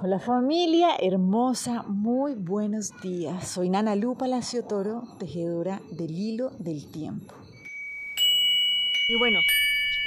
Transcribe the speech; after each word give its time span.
Hola 0.00 0.20
familia 0.20 0.90
hermosa, 1.00 1.82
muy 1.82 2.34
buenos 2.34 2.92
días. 3.02 3.48
Soy 3.48 3.68
Nana 3.68 3.96
Lu 3.96 4.16
Palacio 4.16 4.62
Toro, 4.62 5.02
tejedora 5.18 5.80
del 5.90 6.12
hilo 6.12 6.50
del 6.60 6.88
tiempo. 6.88 7.34
Y 9.08 9.18
bueno, 9.18 9.40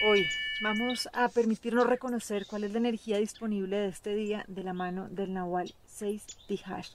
hoy 0.08 0.26
vamos 0.64 1.10
a 1.12 1.28
permitirnos 1.28 1.88
reconocer 1.88 2.46
cuál 2.50 2.64
es 2.64 2.72
la 2.72 2.78
energía 2.78 3.18
disponible 3.18 3.76
de 3.76 3.90
este 3.90 4.16
día 4.16 4.46
de 4.48 4.64
la 4.64 4.72
mano 4.72 5.10
del 5.10 5.34
Nahual 5.34 5.74
6 5.88 6.26
Tihash. 6.48 6.92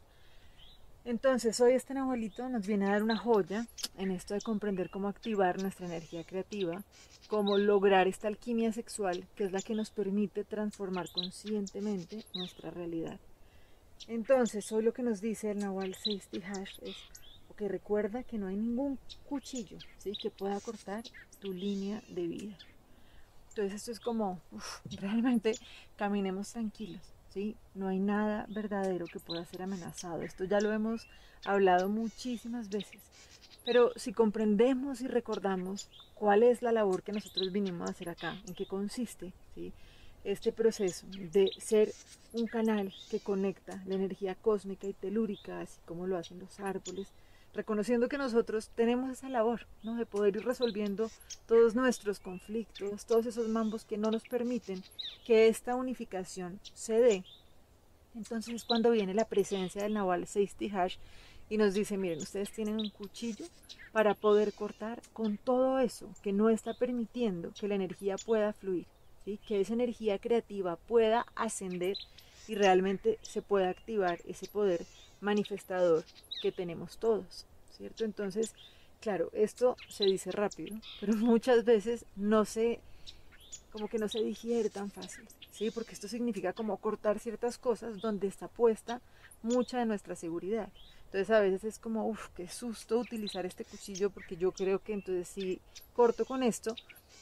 Entonces, 1.07 1.61
hoy 1.61 1.75
este 1.75 1.95
Nahualito 1.95 2.49
nos 2.49 2.67
viene 2.67 2.87
a 2.87 2.91
dar 2.91 3.05
una 3.05 3.17
joya 3.17 3.65
en 3.97 4.11
esto 4.11 4.35
de 4.35 4.41
comprender 4.41 4.91
cómo 4.91 5.07
activar 5.07 5.63
nuestra 5.63 5.87
energía 5.87 6.25
creativa, 6.25 6.83
cómo 7.29 7.59
lograr 7.59 8.09
esta 8.09 8.27
alquimia 8.27 8.73
sexual 8.73 9.25
que 9.37 9.45
es 9.45 9.53
la 9.53 9.63
que 9.63 9.77
nos 9.77 9.91
permite 9.91 10.43
transformar 10.43 11.09
conscientemente 11.13 12.25
nuestra 12.35 12.73
realidad. 12.73 13.21
Entonces, 14.09 14.73
hoy 14.73 14.83
lo 14.83 14.93
que 14.93 15.05
nos 15.05 15.21
dice 15.21 15.53
el 15.53 15.61
Nahual 15.61 15.95
6 15.95 16.29
Hash 16.45 16.81
es 16.83 16.97
que 17.57 17.69
recuerda 17.69 18.25
que 18.25 18.37
no 18.37 18.49
hay 18.49 18.57
ningún 18.57 18.99
cuchillo 19.29 19.79
¿sí? 19.99 20.13
que 20.21 20.31
pueda 20.31 20.61
cortar 20.61 21.05
tu 21.39 21.53
línea 21.53 22.03
de 22.09 22.27
vida. 22.27 22.59
Entonces 23.51 23.75
esto 23.75 23.93
es 23.93 24.01
como, 24.01 24.41
realmente 25.01 25.55
caminemos 25.97 26.53
tranquilos, 26.53 27.01
No 27.75 27.89
hay 27.89 27.99
nada 27.99 28.47
verdadero 28.49 29.07
que 29.07 29.21
pueda 29.21 29.45
ser 29.45 29.63
amenazado. 29.63 30.23
Esto 30.23 30.45
ya 30.45 30.61
lo 30.61 30.73
hemos 30.73 31.07
hablado 31.45 31.89
muchísimas 31.89 32.71
veces. 32.71 33.03
Pero 33.65 33.93
si 33.97 34.13
comprendemos 34.13 35.01
y 35.01 35.07
recordamos 35.07 35.91
cuál 36.15 36.43
es 36.43 36.63
la 36.63 36.73
labor 36.73 37.03
que 37.03 37.13
nosotros 37.13 37.53
vinimos 37.53 37.89
a 37.89 37.91
hacer 37.91 38.09
acá, 38.09 38.41
en 38.47 38.55
qué 38.55 38.65
consiste 38.65 39.33
este 40.25 40.51
proceso 40.53 41.07
de 41.11 41.51
ser 41.59 41.93
un 42.33 42.47
canal 42.47 42.95
que 43.11 43.21
conecta 43.21 43.83
la 43.87 43.97
energía 43.97 44.35
cósmica 44.35 44.87
y 44.87 44.93
telúrica, 44.95 45.61
así 45.61 45.79
como 45.85 46.07
lo 46.07 46.17
hacen 46.17 46.39
los 46.39 46.59
árboles, 46.61 47.09
reconociendo 47.57 48.09
que 48.09 48.19
nosotros 48.19 48.71
tenemos 48.75 49.11
esa 49.11 49.29
labor 49.29 49.67
de 49.83 50.07
poder 50.07 50.37
ir 50.37 50.45
resolviendo 50.45 51.11
todos 51.47 51.75
nuestros 51.75 52.21
conflictos, 52.21 53.07
todos 53.07 53.27
esos 53.27 53.49
mambos 53.49 53.85
que 53.85 53.97
no 53.97 54.11
nos 54.11 54.23
permiten 54.23 54.83
que 55.25 55.49
esta 55.49 55.75
unificación 55.75 56.61
se 56.75 57.01
dé. 57.01 57.25
Entonces 58.15 58.55
es 58.55 58.65
cuando 58.65 58.91
viene 58.91 59.15
la 59.15 59.27
presencia 59.27 59.83
del 59.83 59.95
Naval 59.95 60.27
6 60.27 60.57
Hash 60.73 60.97
y 61.49 61.59
nos 61.59 61.75
dice, 61.75 61.97
miren, 61.97 62.19
ustedes 62.19 62.53
tienen 62.53 62.81
un 62.81 62.91
cuchillo 62.91 63.47
para 63.93 64.15
poder 64.15 64.53
cortar 64.53 65.01
con 65.13 65.39
todo 65.39 65.79
eso 65.79 66.09
que 66.23 66.33
no 66.33 66.51
está 66.51 66.75
permitiendo 66.75 67.53
que 67.59 67.69
la 67.69 67.77
energía 67.77 68.17
pueda 68.17 68.53
fluir, 68.53 68.87
¿sí? 69.25 69.39
que 69.47 69.61
esa 69.61 69.75
energía 69.75 70.19
creativa 70.19 70.77
pueda 70.77 71.27
ascender 71.35 71.97
y 72.49 72.55
realmente 72.55 73.19
se 73.23 73.43
pueda 73.43 73.71
activar 73.71 74.19
ese 74.27 74.47
poder 74.49 74.85
manifestador 75.21 76.05
que 76.43 76.53
tenemos 76.53 76.99
todos, 76.99 77.47
¿cierto? 77.77 78.05
Entonces, 78.05 78.55
claro, 79.01 79.31
esto 79.33 79.77
se 79.89 80.05
dice 80.05 80.33
rápido, 80.33 80.77
pero 81.01 81.15
muchas 81.17 81.65
veces 81.65 82.05
no 82.17 82.45
se, 82.45 82.81
como 83.73 83.89
que 83.89 83.99
no 83.99 84.09
se 84.09 84.23
digiere 84.23 84.71
tan 84.71 84.91
fácil, 84.91 85.25
¿sí? 85.51 85.71
Porque 85.71 85.95
esto 85.95 86.09
significa 86.09 86.53
como 86.53 86.77
cortar 86.79 87.19
ciertas 87.19 87.59
cosas 87.59 88.01
donde 88.01 88.27
está 88.27 88.49
puesta 88.49 89.01
mucha 89.43 89.79
de 89.79 89.87
nuestra 89.87 90.17
seguridad. 90.17 90.69
Entonces 91.07 91.31
a 91.31 91.41
veces 91.41 91.65
es 91.65 91.79
como, 91.79 92.07
uff, 92.09 92.29
qué 92.37 92.49
susto 92.49 92.99
utilizar 92.99 93.47
este 93.47 93.65
cuchillo 93.65 94.11
porque 94.11 94.37
yo 94.37 94.53
creo 94.53 94.81
que 94.81 94.93
entonces 94.93 95.29
si 95.29 95.61
corto 95.95 96.25
con 96.25 96.43
esto, 96.43 96.75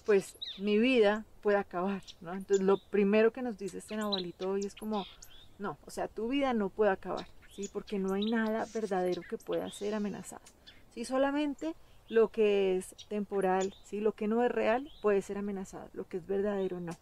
pues 0.06 0.36
mi 0.58 0.78
vida 0.78 1.24
puede 1.42 1.58
acabar, 1.58 2.02
¿no? 2.20 2.32
Entonces 2.32 2.64
lo 2.64 2.78
primero 2.78 3.32
que 3.32 3.42
nos 3.42 3.58
dice 3.58 3.78
este 3.78 3.96
nahualito 3.96 4.50
hoy 4.50 4.62
es 4.62 4.74
como, 4.74 5.06
no, 5.58 5.76
o 5.86 5.90
sea, 5.90 6.08
tu 6.08 6.28
vida 6.28 6.54
no 6.54 6.70
puede 6.70 6.90
acabar, 6.90 7.26
¿sí? 7.54 7.68
Porque 7.72 7.98
no 7.98 8.14
hay 8.14 8.30
nada 8.30 8.66
verdadero 8.72 9.22
que 9.22 9.38
pueda 9.38 9.70
ser 9.70 9.94
amenazado, 9.94 10.42
¿sí? 10.94 11.04
Solamente 11.04 11.74
lo 12.08 12.28
que 12.28 12.76
es 12.76 12.94
temporal, 13.08 13.74
¿sí? 13.84 14.00
Lo 14.00 14.12
que 14.12 14.28
no 14.28 14.44
es 14.44 14.50
real 14.50 14.90
puede 15.02 15.22
ser 15.22 15.38
amenazado, 15.38 15.88
lo 15.92 16.06
que 16.06 16.18
es 16.18 16.26
verdadero 16.26 16.80
no. 16.80 16.92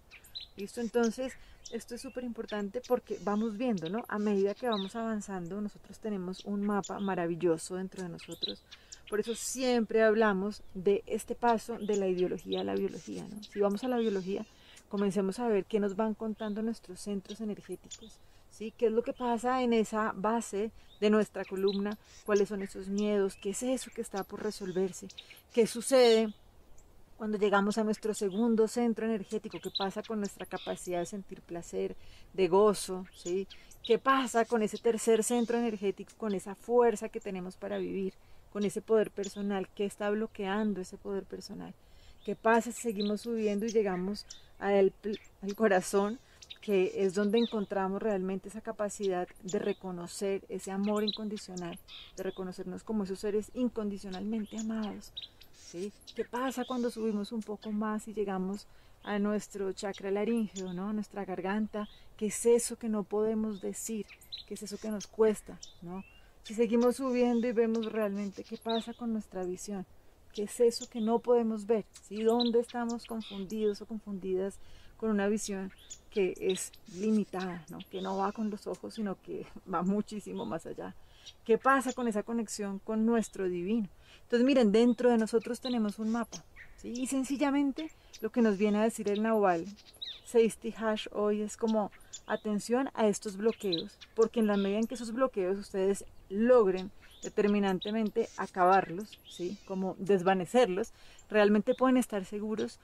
¿Listo? 0.57 0.81
Entonces, 0.81 1.33
esto 1.71 1.95
es 1.95 2.03
súper 2.03 2.25
importante 2.25 2.83
porque 2.87 3.19
vamos 3.25 3.57
viendo, 3.57 3.89
¿no? 3.89 4.05
A 4.09 4.19
medida 4.19 4.55
que 4.55 4.69
vamos 4.69 4.95
avanzando, 4.95 5.61
nosotros 5.61 5.99
tenemos 5.99 6.45
un 6.45 6.63
mapa 6.63 7.01
maravilloso 7.01 7.77
dentro 7.77 8.03
de 8.03 8.11
nosotros. 8.11 8.63
Por 9.09 9.21
eso 9.21 9.35
siempre 9.35 10.03
hablamos 10.03 10.63
de 10.75 11.03
este 11.07 11.35
paso 11.35 11.79
de 11.79 11.97
la 11.97 12.09
ideología 12.09 12.61
a 12.61 12.65
la 12.65 12.75
biología, 12.75 13.27
¿no? 13.29 13.43
Si 13.43 13.61
vamos 13.61 13.85
a 13.85 13.89
la 13.89 13.99
biología, 13.99 14.45
comencemos 14.89 15.39
a 15.39 15.49
ver 15.49 15.65
qué 15.65 15.81
nos 15.81 15.97
van 15.97 16.15
contando 16.15 16.63
nuestros 16.63 17.01
centros 17.01 17.41
energéticos, 17.41 18.19
¿sí? 18.53 18.73
¿Qué 18.77 18.87
es 18.87 18.93
lo 18.93 19.03
que 19.03 19.13
pasa 19.13 19.63
en 19.63 19.73
esa 19.73 20.13
base 20.15 20.71
de 21.01 21.11
nuestra 21.11 21.45
columna? 21.45 21.99
¿Cuáles 22.25 22.49
son 22.49 22.63
esos 22.63 22.89
miedos? 22.89 23.35
¿Qué 23.35 23.51
es 23.51 23.63
eso 23.65 23.91
que 23.93 24.03
está 24.03 24.23
por 24.23 24.43
resolverse? 24.43 25.09
¿Qué 25.53 25.67
sucede 25.67 26.33
cuando 27.17 27.39
llegamos 27.39 27.79
a 27.79 27.85
nuestro 27.85 28.15
segundo 28.15 28.67
centro 28.67 29.07
energético, 29.07 29.61
¿qué 29.61 29.71
pasa 29.77 30.03
con 30.03 30.19
nuestra 30.19 30.45
capacidad 30.45 30.99
de 30.99 31.07
sentir 31.07 31.41
placer, 31.41 31.97
de 32.33 32.49
gozo? 32.49 33.07
¿sí? 33.15 33.47
¿Qué 33.85 33.99
pasa 33.99 34.45
con 34.45 34.63
ese 34.63 34.79
tercer 34.79 35.23
centro 35.23 35.59
energético, 35.59 36.13
con 36.17 36.35
esa 36.35 36.55
fuerza 36.55 37.09
que 37.09 37.21
tenemos 37.21 37.57
para 37.57 37.79
vivir, 37.79 38.15
con 38.53 38.65
ese 38.65 38.83
poder 38.83 39.11
personal? 39.11 39.69
¿Qué 39.75 39.85
está 39.85 40.11
bloqueando 40.11 40.81
ese 40.81 40.97
poder 40.97 41.25
personal? 41.25 41.75
¿Qué 42.25 42.35
pasa 42.37 42.73
si 42.73 42.83
seguimos 42.83 43.23
subiendo 43.23 43.67
y 43.67 43.71
llegamos 43.71 44.27
al, 44.59 44.93
al 45.43 45.55
corazón? 45.55 46.19
Que 46.63 47.05
es 47.05 47.13
donde 47.13 47.39
encontramos 47.39 48.01
realmente 48.01 48.49
esa 48.49 48.63
capacidad 48.63 49.29
de 49.43 49.59
reconocer 49.59 50.45
ese 50.49 50.71
amor 50.71 51.05
incondicional, 51.05 51.79
de 52.17 52.23
reconocernos 52.23 52.85
como 52.85 53.05
esos 53.05 53.19
seres 53.19 53.51
incondicionalmente 53.53 54.57
amados, 54.59 55.13
¿Qué 56.15 56.25
pasa 56.27 56.67
cuando 56.67 56.91
subimos 56.91 57.33
un 57.33 57.41
poco 57.41 57.73
más 57.73 58.07
y 58.07 58.13
llegamos 58.13 58.67
a 59.05 59.19
nuestro 59.19 59.73
chakra 59.73 60.11
laríngeo, 60.11 60.75
¿no? 60.75 60.93
nuestra 60.93 61.25
garganta? 61.25 61.89
¿Qué 62.19 62.27
es 62.27 62.45
eso 62.45 62.77
que 62.77 62.91
no 62.91 63.05
podemos 63.05 63.63
decir? 63.63 64.05
¿Qué 64.47 64.53
es 64.53 64.63
eso 64.63 64.77
que 64.77 64.91
nos 64.91 65.07
cuesta? 65.07 65.59
¿no? 65.81 66.05
Si 66.43 66.53
seguimos 66.53 66.97
subiendo 66.97 67.47
y 67.47 67.53
vemos 67.53 67.91
realmente 67.91 68.45
qué 68.45 68.59
pasa 68.59 68.93
con 68.93 69.15
nuestra 69.15 69.45
visión, 69.45 69.87
¿qué 70.35 70.43
es 70.43 70.61
eso 70.61 70.87
que 70.91 71.01
no 71.01 71.21
podemos 71.21 71.67
ver? 71.67 71.87
¿sí? 72.03 72.23
¿Dónde 72.23 72.61
estamos 72.61 73.07
confundidos 73.07 73.81
o 73.81 73.87
confundidas 73.87 74.59
con 75.03 75.11
una 75.11 75.27
visión 75.27 75.73
que 76.11 76.33
es 76.39 76.71
limitada, 76.95 77.67
¿no? 77.71 77.79
que 77.91 78.01
no 78.01 78.17
va 78.19 78.31
con 78.31 78.51
los 78.51 78.69
ojos, 78.69 78.95
sino 78.95 79.21
que 79.21 79.45
va 79.73 79.83
muchísimo 79.83 80.47
más 80.47 80.65
allá? 80.65 80.95
¿Qué 81.45 81.59
pasa 81.59 81.93
con 81.93 82.07
esa 82.07 82.23
conexión 82.23 82.79
con 82.79 83.05
nuestro 83.05 83.49
divino? 83.49 83.89
Entonces, 84.23 84.47
miren, 84.47 84.71
dentro 84.71 85.11
de 85.11 85.19
nosotros 85.19 85.61
tenemos 85.61 85.99
un 85.99 86.13
mapa. 86.13 86.45
¿sí? 86.77 86.93
Y 86.97 87.09
sencillamente 87.09 87.91
lo 88.21 88.31
que 88.31 88.43
nos 88.43 88.59
viene 88.59 88.79
a 88.79 88.83
decir 88.83 89.09
el 89.09 89.25
Nahual 89.25 89.67
6 90.27 90.59
Hash 90.79 91.09
hoy 91.11 91.43
es 91.43 91.57
como 91.57 91.91
atención 92.29 92.89
a 92.95 93.09
estos 93.09 93.37
bloqueos, 93.37 93.99
porque 94.15 94.39
en 94.39 94.47
la 94.47 94.57
medida 94.57 94.79
en 94.79 94.87
que 94.87 94.95
esos 94.95 95.11
bloqueos 95.11 95.59
ustedes 95.59 96.05
logren 96.29 96.93
determinantemente 97.25 98.29
acabarlos, 98.37 99.19
¿sí? 99.29 99.59
como 99.67 99.97
desvanecerlos, 99.99 100.93
realmente 101.29 101.75
pueden 101.75 101.97
estar 101.97 102.25
seguros 102.25 102.79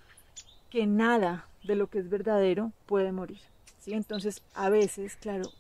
que 0.71 0.87
nada 0.87 1.49
de 1.65 1.77
lo 1.77 1.89
que 1.89 1.99
es 1.99 2.09
verdadero 2.09 2.73
puede 2.87 3.13
morir. 3.13 3.41
¿sí? 3.79 3.93
Entonces, 3.93 4.43
a 4.55 4.69
veces, 4.69 5.17
claro, 5.17 5.51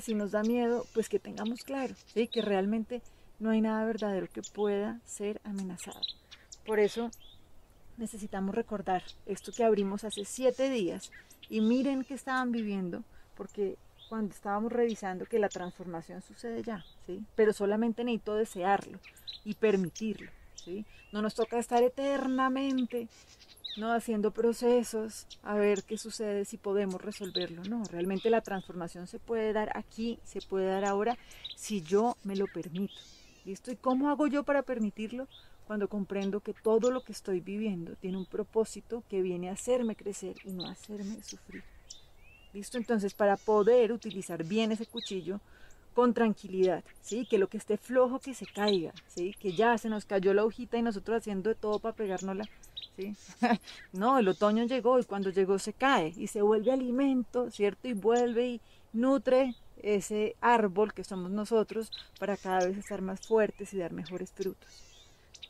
si 0.00 0.14
nos 0.14 0.32
da 0.32 0.42
miedo, 0.42 0.86
pues 0.94 1.08
que 1.08 1.18
tengamos 1.18 1.62
claro, 1.62 1.94
¿sí? 2.12 2.26
que 2.26 2.42
realmente 2.42 3.02
no 3.38 3.50
hay 3.50 3.60
nada 3.60 3.84
verdadero 3.84 4.28
que 4.32 4.42
pueda 4.42 5.00
ser 5.04 5.40
amenazado. 5.44 6.00
Por 6.66 6.78
eso 6.78 7.10
necesitamos 7.96 8.54
recordar 8.54 9.02
esto 9.26 9.52
que 9.52 9.64
abrimos 9.64 10.04
hace 10.04 10.24
siete 10.24 10.70
días 10.70 11.10
y 11.48 11.60
miren 11.60 12.04
que 12.04 12.14
estaban 12.14 12.52
viviendo, 12.52 13.02
porque 13.36 13.76
cuando 14.08 14.34
estábamos 14.34 14.72
revisando 14.72 15.24
que 15.24 15.38
la 15.38 15.48
transformación 15.48 16.22
sucede 16.22 16.62
ya, 16.62 16.84
¿sí? 17.06 17.22
pero 17.36 17.52
solamente 17.52 18.04
necesito 18.04 18.34
desearlo 18.34 18.98
y 19.44 19.54
permitirlo. 19.54 20.30
¿sí? 20.54 20.84
No 21.12 21.22
nos 21.22 21.34
toca 21.34 21.58
estar 21.58 21.82
eternamente 21.82 23.08
¿no? 23.76 23.92
haciendo 23.92 24.30
procesos 24.30 25.26
a 25.42 25.54
ver 25.54 25.82
qué 25.84 25.98
sucede 25.98 26.44
si 26.44 26.56
podemos 26.56 27.00
resolverlo. 27.00 27.62
No, 27.64 27.84
realmente 27.84 28.30
la 28.30 28.40
transformación 28.40 29.06
se 29.06 29.18
puede 29.18 29.52
dar 29.52 29.76
aquí, 29.76 30.18
se 30.24 30.40
puede 30.40 30.66
dar 30.66 30.84
ahora, 30.84 31.16
si 31.56 31.82
yo 31.82 32.16
me 32.24 32.36
lo 32.36 32.46
permito. 32.46 32.94
¿Listo? 33.44 33.70
¿Y 33.70 33.76
cómo 33.76 34.10
hago 34.10 34.26
yo 34.26 34.44
para 34.44 34.62
permitirlo? 34.62 35.26
Cuando 35.66 35.88
comprendo 35.88 36.40
que 36.40 36.52
todo 36.52 36.90
lo 36.90 37.02
que 37.02 37.12
estoy 37.12 37.40
viviendo 37.40 37.94
tiene 37.96 38.18
un 38.18 38.26
propósito 38.26 39.04
que 39.08 39.22
viene 39.22 39.48
a 39.48 39.52
hacerme 39.52 39.96
crecer 39.96 40.36
y 40.44 40.52
no 40.52 40.66
a 40.66 40.72
hacerme 40.72 41.22
sufrir. 41.22 41.62
¿Listo? 42.52 42.76
Entonces, 42.76 43.14
para 43.14 43.36
poder 43.36 43.92
utilizar 43.92 44.42
bien 44.44 44.72
ese 44.72 44.86
cuchillo, 44.86 45.40
con 45.94 46.14
tranquilidad, 46.14 46.84
¿sí? 47.02 47.26
Que 47.26 47.38
lo 47.38 47.48
que 47.48 47.58
esté 47.58 47.76
flojo 47.76 48.20
que 48.20 48.34
se 48.34 48.46
caiga, 48.46 48.92
¿sí? 49.08 49.34
Que 49.38 49.52
ya 49.52 49.76
se 49.78 49.88
nos 49.88 50.04
cayó 50.04 50.32
la 50.34 50.44
hojita 50.44 50.78
y 50.78 50.82
nosotros 50.82 51.18
haciendo 51.18 51.50
de 51.50 51.56
todo 51.56 51.78
para 51.78 51.94
pegárnosla, 51.94 52.48
no, 53.92 54.18
el 54.18 54.28
otoño 54.28 54.64
llegó 54.64 54.98
y 54.98 55.04
cuando 55.04 55.30
llegó 55.30 55.58
se 55.58 55.72
cae 55.72 56.12
y 56.16 56.26
se 56.26 56.42
vuelve 56.42 56.72
alimento, 56.72 57.50
¿cierto? 57.50 57.88
Y 57.88 57.94
vuelve 57.94 58.48
y 58.48 58.60
nutre 58.92 59.54
ese 59.82 60.36
árbol 60.40 60.92
que 60.92 61.04
somos 61.04 61.30
nosotros 61.30 61.90
para 62.18 62.36
cada 62.36 62.66
vez 62.66 62.76
estar 62.76 63.02
más 63.02 63.26
fuertes 63.26 63.72
y 63.72 63.78
dar 63.78 63.92
mejores 63.92 64.32
frutos. 64.32 64.68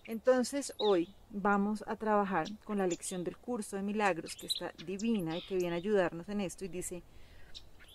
Entonces 0.06 0.72
hoy 0.78 1.08
vamos 1.30 1.84
a 1.86 1.96
trabajar 1.96 2.48
con 2.64 2.78
la 2.78 2.86
lección 2.86 3.22
del 3.22 3.36
curso 3.36 3.76
de 3.76 3.82
milagros 3.82 4.34
que 4.34 4.46
está 4.46 4.72
divina 4.84 5.36
y 5.36 5.42
que 5.42 5.56
viene 5.56 5.74
a 5.74 5.78
ayudarnos 5.78 6.28
en 6.28 6.40
esto 6.40 6.64
y 6.64 6.68
dice, 6.68 7.02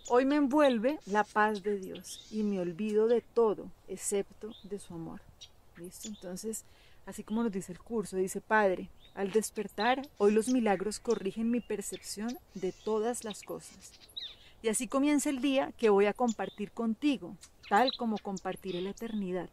hoy 0.08 0.26
me 0.26 0.36
envuelve 0.36 1.00
la 1.08 1.24
paz 1.24 1.64
de 1.64 1.78
Dios 1.78 2.28
y 2.32 2.44
me 2.44 2.60
olvido 2.60 3.08
de 3.08 3.22
todo 3.22 3.70
excepto 3.88 4.52
de 4.64 4.80
su 4.80 4.94
amor. 4.94 5.22
¿Listo? 5.78 6.08
Entonces, 6.08 6.64
así 7.06 7.24
como 7.24 7.44
nos 7.44 7.52
dice 7.52 7.74
el 7.74 7.80
curso, 7.80 8.16
dice, 8.16 8.40
Padre, 8.40 8.90
al 9.16 9.32
despertar, 9.32 10.08
hoy 10.18 10.34
los 10.34 10.50
milagros 10.50 11.00
corrigen 11.00 11.50
mi 11.50 11.62
percepción 11.62 12.38
de 12.54 12.74
todas 12.74 13.24
las 13.24 13.44
cosas. 13.44 13.94
Y 14.62 14.68
así 14.68 14.88
comienza 14.88 15.30
el 15.30 15.42
día 15.42 15.72
que 15.78 15.90
voy 15.90 16.06
a 16.06 16.14
compartir 16.14 16.72
contigo, 16.72 17.38
tal 17.70 17.92
como 17.98 18.18
compartiré 18.18 18.82
la 18.82 18.90
eternidad, 18.90 19.50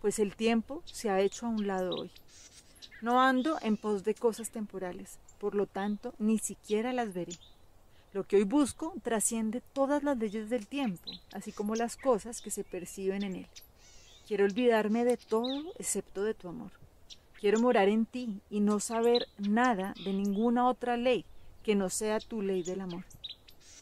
pues 0.00 0.18
el 0.18 0.36
tiempo 0.36 0.82
se 0.86 1.10
ha 1.10 1.20
hecho 1.20 1.46
a 1.46 1.50
un 1.50 1.66
lado 1.66 1.94
hoy. 1.96 2.10
No 3.02 3.20
ando 3.20 3.58
en 3.62 3.76
pos 3.76 4.04
de 4.04 4.14
cosas 4.14 4.50
temporales, 4.50 5.18
por 5.38 5.54
lo 5.54 5.66
tanto, 5.66 6.14
ni 6.18 6.38
siquiera 6.38 6.92
las 6.92 7.12
veré. 7.12 7.32
Lo 8.12 8.24
que 8.24 8.36
hoy 8.36 8.44
busco 8.44 8.94
trasciende 9.02 9.60
todas 9.72 10.02
las 10.02 10.18
leyes 10.18 10.50
del 10.50 10.66
tiempo, 10.66 11.10
así 11.32 11.52
como 11.52 11.74
las 11.74 11.96
cosas 11.96 12.40
que 12.40 12.50
se 12.50 12.64
perciben 12.64 13.22
en 13.22 13.36
él. 13.36 13.46
Quiero 14.26 14.44
olvidarme 14.44 15.04
de 15.04 15.16
todo 15.16 15.72
excepto 15.78 16.22
de 16.22 16.34
tu 16.34 16.48
amor. 16.48 16.79
Quiero 17.40 17.58
morar 17.58 17.88
en 17.88 18.04
ti 18.04 18.40
y 18.50 18.60
no 18.60 18.80
saber 18.80 19.26
nada 19.38 19.94
de 20.04 20.12
ninguna 20.12 20.68
otra 20.68 20.98
ley 20.98 21.24
que 21.62 21.74
no 21.74 21.88
sea 21.88 22.20
tu 22.20 22.42
ley 22.42 22.62
del 22.62 22.82
amor. 22.82 23.04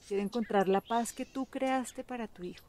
Quiero 0.07 0.23
encontrar 0.23 0.69
la 0.69 0.81
paz 0.81 1.13
que 1.13 1.27
tú 1.27 1.45
creaste 1.47 2.05
para 2.05 2.29
tu 2.29 2.45
Hijo 2.45 2.65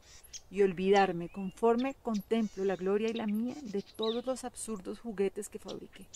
y 0.50 0.62
olvidarme 0.62 1.28
conforme 1.28 1.94
contemplo 2.02 2.64
la 2.64 2.74
gloria 2.74 3.08
y 3.08 3.14
la 3.14 3.26
mía 3.26 3.54
de 3.62 3.82
todos 3.82 4.26
los 4.26 4.44
absurdos 4.44 4.98
juguetes 4.98 5.48
que 5.48 5.60
fabriqué. 5.60 6.06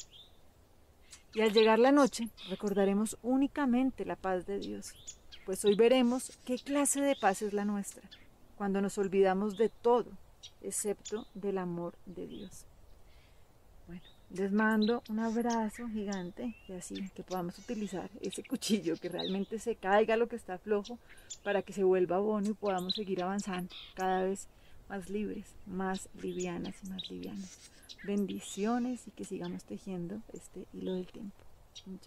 Y 1.35 1.41
al 1.41 1.53
llegar 1.53 1.79
la 1.79 1.93
noche 1.93 2.29
recordaremos 2.49 3.17
únicamente 3.23 4.05
la 4.05 4.17
paz 4.17 4.45
de 4.45 4.59
Dios, 4.59 4.93
pues 5.47 5.65
hoy 5.65 5.77
veremos 5.77 6.37
qué 6.45 6.59
clase 6.59 7.01
de 7.01 7.17
paz 7.17 7.43
es 7.43 7.53
la 7.53 7.65
nuestra, 7.65 8.03
cuando 8.57 8.81
nos 8.81 8.99
olvidamos 8.99 9.57
de 9.57 9.69
todo, 9.69 10.11
excepto 10.63 11.27
del 11.35 11.59
amor 11.59 11.95
de 12.07 12.27
Dios. 12.27 12.67
Bueno, 13.87 14.03
les 14.35 14.51
mando 14.51 15.03
un 15.09 15.21
abrazo 15.21 15.87
gigante 15.89 16.57
y 16.69 16.73
así 16.73 17.09
que 17.15 17.23
podamos 17.23 17.57
utilizar 17.59 18.11
ese 18.21 18.43
cuchillo, 18.43 18.97
que 18.97 19.09
realmente 19.09 19.61
se 19.61 19.77
caiga 19.77 20.17
lo 20.17 20.27
que 20.27 20.35
está 20.35 20.59
flojo 20.59 20.99
para 21.45 21.63
que 21.63 21.73
se 21.73 21.85
vuelva 21.85 22.19
bueno 22.19 22.51
y 22.51 22.55
podamos 22.55 22.95
seguir 22.95 23.23
avanzando 23.23 23.73
cada 23.95 24.25
vez 24.25 24.49
más 24.89 25.09
libres, 25.09 25.55
más 25.67 26.09
livianas 26.21 26.75
y 26.83 26.89
más 26.89 27.09
livianas. 27.11 27.71
Bendiciones 28.03 29.07
y 29.07 29.13
que 29.13 29.25
sigamos 29.25 29.65
tejiendo 29.65 30.21
este 30.33 30.67
hilo 30.73 30.95
del 30.95 31.07
tiempo. 31.07 31.37
Muchas 31.87 32.03